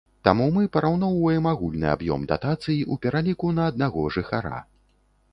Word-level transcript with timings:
Таму 0.27 0.45
мы 0.53 0.61
параўноўваем 0.75 1.49
агульны 1.51 1.87
аб'ём 1.95 2.23
датацый 2.31 2.79
у 2.95 2.97
пераліку 3.03 3.51
на 3.59 3.67
аднаго 3.73 4.07
жыхара. 4.17 4.57